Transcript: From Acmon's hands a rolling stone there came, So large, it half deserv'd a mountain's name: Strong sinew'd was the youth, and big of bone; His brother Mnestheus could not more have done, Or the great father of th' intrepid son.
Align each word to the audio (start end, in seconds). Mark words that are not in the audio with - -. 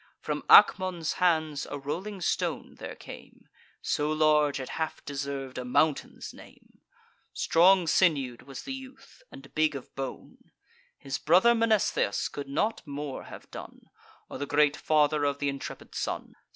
From 0.19 0.41
Acmon's 0.49 1.13
hands 1.21 1.67
a 1.69 1.77
rolling 1.77 2.21
stone 2.21 2.77
there 2.79 2.95
came, 2.95 3.47
So 3.83 4.11
large, 4.11 4.59
it 4.59 4.69
half 4.69 5.05
deserv'd 5.05 5.59
a 5.59 5.63
mountain's 5.63 6.33
name: 6.33 6.81
Strong 7.33 7.85
sinew'd 7.85 8.41
was 8.41 8.63
the 8.63 8.73
youth, 8.73 9.21
and 9.31 9.53
big 9.53 9.75
of 9.75 9.93
bone; 9.93 10.53
His 10.97 11.19
brother 11.19 11.53
Mnestheus 11.53 12.29
could 12.31 12.49
not 12.49 12.81
more 12.87 13.25
have 13.25 13.51
done, 13.51 13.91
Or 14.27 14.39
the 14.39 14.47
great 14.47 14.75
father 14.75 15.23
of 15.23 15.37
th' 15.37 15.43
intrepid 15.43 15.93
son. 15.93 16.35